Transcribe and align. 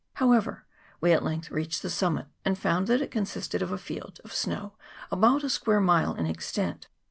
However, 0.15 0.65
we 0.99 1.11
at 1.11 1.21
length 1.23 1.51
reached 1.51 1.83
the 1.83 1.89
summit, 1.91 2.25
and 2.43 2.57
found 2.57 2.87
that 2.87 3.03
it 3.03 3.11
consisted 3.11 3.61
of 3.61 3.71
a 3.71 3.77
field 3.77 4.19
of 4.25 4.33
snow 4.33 4.73
about 5.11 5.43
a 5.43 5.47
square 5.51 5.79
mile 5.79 6.15
in 6.15 6.25
extent. 6.25 6.87